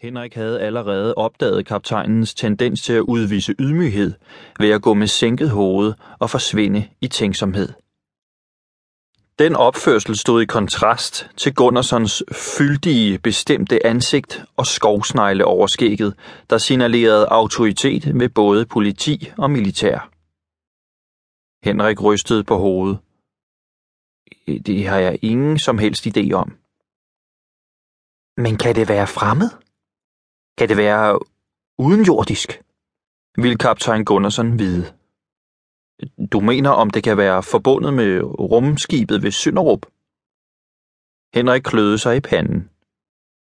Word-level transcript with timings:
Henrik 0.00 0.34
havde 0.34 0.60
allerede 0.60 1.14
opdaget 1.14 1.66
kaptajnens 1.66 2.34
tendens 2.34 2.82
til 2.82 2.92
at 2.92 3.00
udvise 3.00 3.54
ydmyghed 3.58 4.14
ved 4.60 4.70
at 4.70 4.82
gå 4.82 4.94
med 4.94 5.06
sænket 5.06 5.50
hoved 5.50 5.94
og 6.18 6.30
forsvinde 6.30 6.88
i 7.00 7.08
tænksomhed. 7.08 7.68
Den 9.38 9.56
opførsel 9.56 10.16
stod 10.16 10.42
i 10.42 10.44
kontrast 10.44 11.30
til 11.36 11.54
Gundersons 11.54 12.22
fyldige, 12.32 13.18
bestemte 13.18 13.86
ansigt 13.86 14.44
og 14.56 14.66
skovsnegle 14.66 15.44
over 15.44 15.66
skægget, 15.66 16.14
der 16.50 16.58
signalerede 16.58 17.26
autoritet 17.26 18.18
ved 18.20 18.28
både 18.28 18.66
politi 18.66 19.32
og 19.38 19.50
militær. 19.50 20.10
Henrik 21.64 22.02
rystede 22.02 22.44
på 22.44 22.56
hovedet. 22.56 22.98
Det 24.66 24.88
har 24.88 24.98
jeg 24.98 25.18
ingen 25.22 25.58
som 25.58 25.78
helst 25.78 26.06
idé 26.06 26.32
om. 26.32 26.56
Men 28.36 28.58
kan 28.58 28.74
det 28.74 28.88
være 28.88 29.06
fremmed? 29.06 29.50
Kan 30.58 30.68
det 30.68 30.76
være 30.76 31.18
udenjordisk? 31.78 32.62
Vil 33.42 33.58
kaptajn 33.58 34.04
Gunnarsson 34.04 34.58
vide. 34.58 34.84
Du 36.32 36.40
mener, 36.40 36.70
om 36.70 36.90
det 36.90 37.02
kan 37.04 37.16
være 37.16 37.42
forbundet 37.42 37.94
med 37.94 38.22
rumskibet 38.22 39.22
ved 39.22 39.30
Sønderup? 39.30 39.86
Henrik 41.34 41.62
kløede 41.62 41.98
sig 41.98 42.16
i 42.16 42.20
panden. 42.20 42.70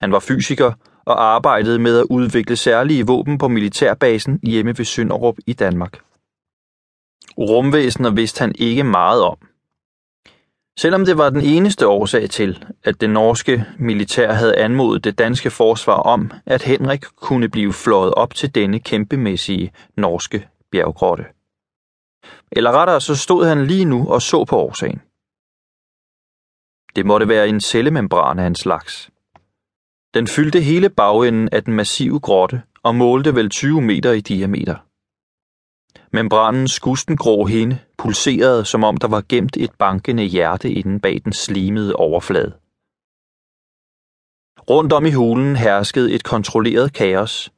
Han 0.00 0.12
var 0.12 0.18
fysiker 0.18 0.72
og 1.04 1.24
arbejdede 1.24 1.78
med 1.78 1.98
at 1.98 2.06
udvikle 2.10 2.56
særlige 2.56 3.06
våben 3.06 3.38
på 3.38 3.48
militærbasen 3.48 4.40
hjemme 4.42 4.78
ved 4.78 4.84
Sønderup 4.84 5.36
i 5.46 5.52
Danmark. 5.52 5.94
Rumvæsener 7.38 8.10
vidste 8.10 8.40
han 8.40 8.54
ikke 8.58 8.84
meget 8.84 9.22
om. 9.22 9.38
Selvom 10.78 11.04
det 11.04 11.18
var 11.18 11.30
den 11.30 11.40
eneste 11.40 11.88
årsag 11.88 12.30
til, 12.30 12.64
at 12.84 13.00
det 13.00 13.10
norske 13.10 13.64
militær 13.78 14.32
havde 14.32 14.56
anmodet 14.56 15.04
det 15.04 15.18
danske 15.18 15.50
forsvar 15.50 15.94
om, 15.94 16.30
at 16.46 16.62
Henrik 16.62 17.04
kunne 17.16 17.48
blive 17.48 17.72
flået 17.72 18.14
op 18.14 18.34
til 18.34 18.54
denne 18.54 18.80
kæmpemæssige 18.80 19.72
norske 19.96 20.48
bjerggrotte. 20.72 21.24
Eller 22.52 22.72
rettere, 22.72 23.00
så 23.00 23.16
stod 23.16 23.46
han 23.46 23.66
lige 23.66 23.84
nu 23.84 24.08
og 24.08 24.22
så 24.22 24.44
på 24.44 24.56
årsagen. 24.56 25.02
Det 26.96 27.06
måtte 27.06 27.28
være 27.28 27.48
en 27.48 27.60
cellemembran 27.60 28.38
af 28.38 28.46
en 28.46 28.54
slags. 28.54 29.10
Den 30.14 30.26
fyldte 30.26 30.60
hele 30.60 30.90
bagenden 30.90 31.48
af 31.52 31.64
den 31.64 31.74
massive 31.74 32.20
grotte 32.20 32.62
og 32.82 32.94
målte 32.94 33.34
vel 33.34 33.50
20 33.50 33.82
meter 33.82 34.12
i 34.12 34.20
diameter. 34.20 34.76
Membranens 36.14 36.80
gustengrå 36.80 37.44
hinde 37.44 37.78
pulserede, 37.98 38.64
som 38.64 38.84
om 38.84 38.96
der 38.96 39.08
var 39.08 39.22
gemt 39.28 39.56
et 39.56 39.70
bankende 39.78 40.24
hjerte 40.24 40.70
inden 40.72 41.00
bag 41.00 41.20
den 41.24 41.32
slimede 41.32 41.96
overflade. 41.96 42.52
Rundt 44.70 44.92
om 44.92 45.06
i 45.06 45.10
hulen 45.10 45.56
herskede 45.56 46.12
et 46.12 46.24
kontrolleret 46.24 46.92
kaos, 46.92 47.52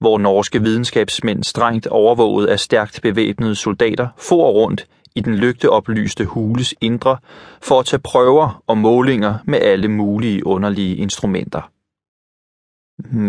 hvor 0.00 0.18
norske 0.18 0.62
videnskabsmænd 0.62 1.44
strengt 1.44 1.86
overvåget 1.86 2.46
af 2.46 2.60
stærkt 2.60 3.00
bevæbnede 3.02 3.54
soldater 3.54 4.08
for 4.16 4.50
rundt 4.50 4.86
i 5.14 5.20
den 5.20 5.34
lygteoplyste 5.34 6.24
hules 6.24 6.74
indre 6.80 7.18
for 7.62 7.80
at 7.80 7.86
tage 7.86 8.00
prøver 8.00 8.62
og 8.66 8.78
målinger 8.78 9.38
med 9.44 9.58
alle 9.58 9.88
mulige 9.88 10.46
underlige 10.46 10.96
instrumenter. 10.96 11.70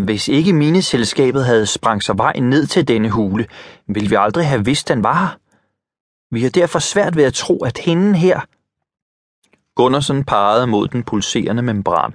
Hvis 0.05 0.27
ikke 0.27 0.53
mineselskabet 0.53 1.45
havde 1.45 1.65
sprang 1.65 2.03
sig 2.03 2.17
vej 2.17 2.33
ned 2.39 2.67
til 2.67 2.87
denne 2.87 3.09
hule, 3.09 3.47
ville 3.87 4.09
vi 4.09 4.15
aldrig 4.15 4.47
have 4.47 4.65
vidst, 4.65 4.87
den 4.87 5.03
var 5.03 5.13
her. 5.13 5.37
Vi 6.31 6.43
har 6.43 6.49
derfor 6.49 6.79
svært 6.79 7.15
ved 7.15 7.23
at 7.23 7.33
tro, 7.33 7.63
at 7.63 7.77
hende 7.77 8.17
her... 8.17 8.39
Gunnarsen 9.75 10.23
pegede 10.23 10.67
mod 10.67 10.87
den 10.87 11.03
pulserende 11.03 11.61
membran. 11.61 12.13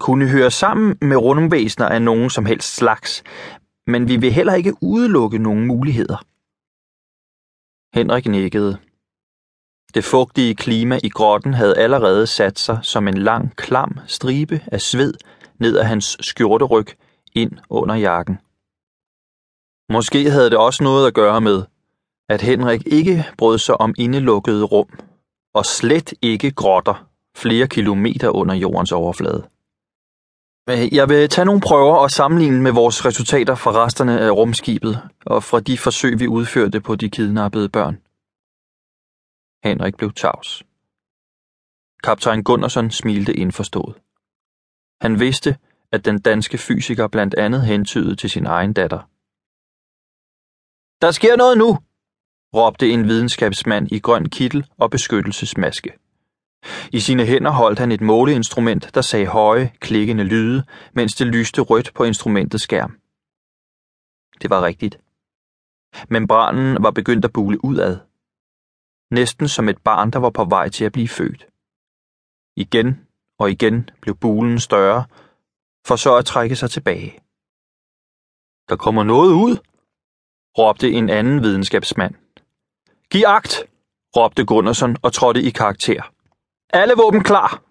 Kunne 0.00 0.28
høre 0.28 0.50
sammen 0.50 0.98
med 1.00 1.16
rundvæsener 1.16 1.88
af 1.88 2.02
nogen 2.02 2.30
som 2.30 2.46
helst 2.46 2.76
slags, 2.76 3.22
men 3.86 4.08
vi 4.08 4.16
vil 4.16 4.32
heller 4.32 4.54
ikke 4.54 4.74
udelukke 4.82 5.38
nogen 5.38 5.66
muligheder. 5.66 6.24
Henrik 7.94 8.26
nikkede. 8.26 8.78
Det 9.94 10.04
fugtige 10.04 10.54
klima 10.54 10.98
i 11.02 11.08
grotten 11.08 11.54
havde 11.54 11.78
allerede 11.78 12.26
sat 12.26 12.58
sig 12.58 12.78
som 12.82 13.08
en 13.08 13.18
lang, 13.18 13.56
klam 13.56 13.98
stribe 14.06 14.60
af 14.66 14.80
sved 14.80 15.14
ned 15.60 15.76
ad 15.76 15.84
hans 15.84 16.16
skjorteryg 16.20 16.86
ind 17.34 17.52
under 17.68 17.94
jakken. 17.94 18.38
Måske 19.92 20.30
havde 20.30 20.50
det 20.50 20.58
også 20.58 20.84
noget 20.84 21.06
at 21.06 21.14
gøre 21.14 21.40
med, 21.40 21.62
at 22.28 22.42
Henrik 22.42 22.82
ikke 22.86 23.24
brød 23.38 23.58
sig 23.58 23.80
om 23.80 23.94
indelukkede 23.98 24.64
rum, 24.64 24.88
og 25.54 25.66
slet 25.66 26.14
ikke 26.22 26.50
grotter 26.50 27.08
flere 27.36 27.66
kilometer 27.68 28.30
under 28.30 28.54
jordens 28.54 28.92
overflade. 28.92 29.48
Jeg 30.68 31.08
vil 31.08 31.28
tage 31.28 31.44
nogle 31.44 31.60
prøver 31.60 31.96
og 31.96 32.10
sammenligne 32.10 32.62
med 32.62 32.72
vores 32.72 33.04
resultater 33.04 33.54
fra 33.54 33.84
resterne 33.84 34.20
af 34.20 34.30
rumskibet 34.30 34.98
og 35.26 35.42
fra 35.42 35.60
de 35.60 35.78
forsøg, 35.78 36.20
vi 36.20 36.28
udførte 36.28 36.80
på 36.80 36.96
de 36.96 37.10
kidnappede 37.10 37.68
børn. 37.68 38.00
Henrik 39.64 39.96
blev 39.96 40.12
tavs. 40.12 40.62
Kaptajn 42.04 42.42
Gunnarsson 42.42 42.90
smilte 42.90 43.34
indforstået. 43.34 44.03
Han 45.04 45.20
vidste, 45.20 45.58
at 45.92 46.04
den 46.04 46.20
danske 46.20 46.58
fysiker 46.58 47.08
blandt 47.08 47.34
andet 47.34 47.62
hentydede 47.62 48.16
til 48.16 48.30
sin 48.30 48.46
egen 48.46 48.72
datter. 48.72 48.98
Der 51.02 51.10
sker 51.10 51.36
noget 51.36 51.58
nu, 51.58 51.78
råbte 52.54 52.90
en 52.90 53.04
videnskabsmand 53.04 53.92
i 53.92 53.98
grøn 53.98 54.28
kittel 54.28 54.66
og 54.78 54.90
beskyttelsesmaske. 54.90 55.90
I 56.92 57.00
sine 57.00 57.26
hænder 57.26 57.50
holdt 57.50 57.78
han 57.78 57.92
et 57.92 58.00
måleinstrument, 58.00 58.94
der 58.94 59.00
sagde 59.00 59.26
høje, 59.26 59.72
klikkende 59.80 60.24
lyde, 60.24 60.64
mens 60.92 61.14
det 61.14 61.26
lyste 61.26 61.60
rødt 61.60 61.90
på 61.94 62.04
instrumentets 62.04 62.64
skærm. 62.64 62.98
Det 64.42 64.50
var 64.50 64.62
rigtigt. 64.62 64.98
Membranen 66.08 66.82
var 66.82 66.90
begyndt 66.90 67.24
at 67.24 67.32
bule 67.32 67.64
udad. 67.64 67.98
Næsten 69.10 69.48
som 69.48 69.68
et 69.68 69.78
barn, 69.78 70.10
der 70.10 70.18
var 70.18 70.30
på 70.30 70.44
vej 70.44 70.68
til 70.68 70.84
at 70.84 70.92
blive 70.92 71.08
født. 71.08 71.46
Igen 72.56 73.06
og 73.38 73.50
igen 73.50 73.90
blev 74.02 74.16
bulen 74.16 74.60
større, 74.60 75.04
for 75.86 75.96
så 75.96 76.16
at 76.16 76.26
trække 76.26 76.56
sig 76.56 76.70
tilbage. 76.70 77.10
Der 78.68 78.76
kommer 78.76 79.02
noget 79.04 79.32
ud, 79.32 79.56
råbte 80.58 80.90
en 80.90 81.10
anden 81.10 81.42
videnskabsmand. 81.42 82.14
Giv 83.10 83.24
agt, 83.26 83.54
råbte 84.16 84.44
Gunnarsson 84.44 84.96
og 85.02 85.12
trådte 85.12 85.42
i 85.42 85.50
karakter. 85.50 86.02
Alle 86.72 86.94
våben 86.96 87.22
klar! 87.22 87.62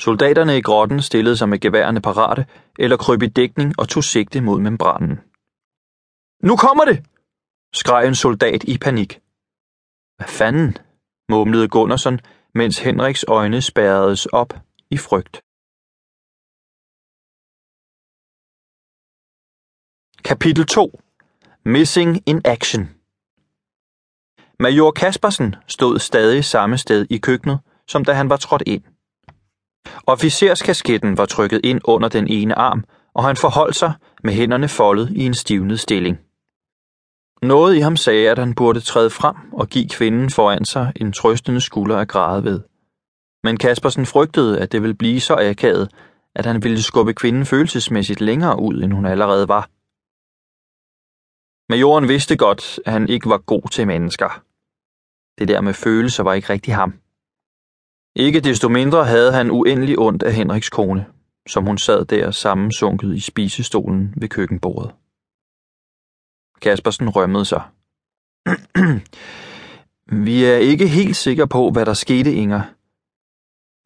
Soldaterne 0.00 0.58
i 0.58 0.62
grotten 0.62 1.02
stillede 1.02 1.36
sig 1.36 1.48
med 1.48 1.58
geværerne 1.60 2.00
parate 2.00 2.46
eller 2.78 2.96
kryb 2.96 3.22
i 3.22 3.26
dækning 3.26 3.74
og 3.78 3.88
tog 3.88 4.04
sigte 4.04 4.40
mod 4.40 4.60
membranen. 4.60 5.16
Nu 6.48 6.56
kommer 6.56 6.84
det! 6.84 7.04
skreg 7.72 8.06
en 8.06 8.14
soldat 8.14 8.64
i 8.64 8.78
panik. 8.78 9.20
Hvad 10.16 10.28
fanden? 10.28 10.76
mumlede 11.28 11.68
Gunnarsson, 11.68 12.20
mens 12.54 12.78
Henriks 12.78 13.24
øjne 13.28 13.62
spærredes 13.62 14.26
op 14.26 14.54
i 14.90 14.96
frygt. 14.96 15.42
Kapitel 20.24 20.66
2 20.66 21.00
Missing 21.64 22.22
in 22.26 22.40
Action 22.44 22.88
Major 24.58 24.90
Kaspersen 24.90 25.56
stod 25.66 25.98
stadig 25.98 26.44
samme 26.44 26.78
sted 26.78 27.06
i 27.10 27.18
køkkenet, 27.18 27.58
som 27.88 28.04
da 28.04 28.12
han 28.12 28.30
var 28.30 28.36
trådt 28.36 28.62
ind. 28.66 28.82
Officerskasketten 30.06 31.18
var 31.18 31.26
trykket 31.26 31.60
ind 31.64 31.80
under 31.84 32.08
den 32.08 32.28
ene 32.28 32.54
arm, 32.54 32.84
og 33.14 33.24
han 33.24 33.36
forholdt 33.36 33.76
sig 33.76 33.92
med 34.24 34.32
hænderne 34.32 34.68
foldet 34.68 35.10
i 35.10 35.26
en 35.26 35.34
stivnet 35.34 35.80
stilling. 35.80 36.18
Noget 37.42 37.76
i 37.76 37.78
ham 37.78 37.96
sagde, 37.96 38.30
at 38.30 38.38
han 38.38 38.54
burde 38.54 38.80
træde 38.80 39.10
frem 39.10 39.36
og 39.52 39.68
give 39.68 39.88
kvinden 39.88 40.30
foran 40.30 40.64
sig 40.64 40.92
en 40.96 41.12
trøstende 41.12 41.60
skulder 41.60 41.98
at 41.98 42.08
græde 42.08 42.44
ved. 42.44 42.60
Men 43.44 43.56
Kaspersen 43.56 44.06
frygtede, 44.06 44.60
at 44.60 44.72
det 44.72 44.82
ville 44.82 44.94
blive 44.94 45.20
så 45.20 45.36
akavet, 45.36 45.90
at 46.34 46.46
han 46.46 46.62
ville 46.62 46.82
skubbe 46.82 47.14
kvinden 47.14 47.46
følelsesmæssigt 47.46 48.20
længere 48.20 48.60
ud, 48.60 48.82
end 48.82 48.92
hun 48.92 49.06
allerede 49.06 49.48
var. 49.48 49.70
Majoren 51.72 52.08
vidste 52.08 52.36
godt, 52.36 52.80
at 52.86 52.92
han 52.92 53.08
ikke 53.08 53.28
var 53.28 53.38
god 53.38 53.68
til 53.70 53.86
mennesker. 53.86 54.42
Det 55.38 55.48
der 55.48 55.60
med 55.60 55.74
følelser 55.74 56.22
var 56.22 56.34
ikke 56.34 56.52
rigtig 56.52 56.74
ham. 56.74 56.94
Ikke 58.16 58.40
desto 58.40 58.68
mindre 58.68 59.04
havde 59.04 59.32
han 59.32 59.50
uendelig 59.50 59.98
ondt 59.98 60.22
af 60.22 60.32
Henriks 60.32 60.70
kone, 60.70 61.06
som 61.48 61.64
hun 61.64 61.78
sad 61.78 62.04
der 62.04 62.30
sammensunket 62.30 63.16
i 63.16 63.20
spisestolen 63.20 64.14
ved 64.16 64.28
køkkenbordet. 64.28 64.90
Kaspersen 66.64 67.08
rømmede 67.08 67.44
sig. 67.44 67.62
Vi 70.26 70.44
er 70.44 70.56
ikke 70.56 70.88
helt 70.88 71.16
sikre 71.16 71.48
på, 71.48 71.70
hvad 71.70 71.86
der 71.86 71.94
skete, 71.94 72.32
Inger. 72.32 72.62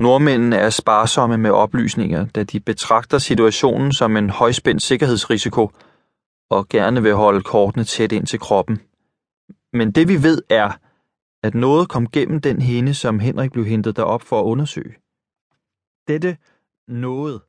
Nordmændene 0.03 0.57
er 0.57 0.71
sparsomme 0.71 1.39
med 1.39 1.51
oplysninger, 1.51 2.27
da 2.27 2.43
de 2.43 2.61
betragter 2.61 3.19
situationen 3.19 3.93
som 3.93 4.17
en 4.17 4.31
højspændt 4.31 4.83
sikkerhedsrisiko 4.83 5.71
og 6.51 6.69
gerne 6.69 7.03
vil 7.03 7.15
holde 7.15 7.43
kortene 7.43 7.85
tæt 7.85 8.13
ind 8.13 8.27
til 8.27 8.39
kroppen. 8.39 8.81
Men 9.73 9.93
det 9.93 10.09
vi 10.09 10.23
ved 10.23 10.43
er, 10.51 10.71
at 11.43 11.55
noget 11.55 11.89
kom 11.89 12.11
gennem 12.11 12.41
den 12.41 12.63
hende, 12.63 12.95
som 12.95 13.19
Henrik 13.19 13.53
blev 13.53 13.65
hentet 13.65 13.97
derop 13.97 14.23
for 14.23 14.41
at 14.41 14.45
undersøge. 14.45 14.95
Dette 16.09 16.37
noget 16.89 17.41